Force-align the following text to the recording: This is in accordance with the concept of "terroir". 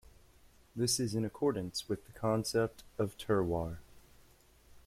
This 0.75 0.99
is 0.99 1.13
in 1.13 1.23
accordance 1.23 1.87
with 1.87 2.07
the 2.07 2.11
concept 2.11 2.81
of 2.97 3.15
"terroir". 3.19 3.77